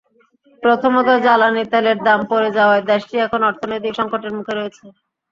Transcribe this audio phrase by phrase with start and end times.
[0.63, 4.83] প্রথমত, জ্বালানি তেলের দাম পড়ে যাওয়ায় দেশটি এখন অর্থনৈতিক সংকটের মুখে রয়েছে।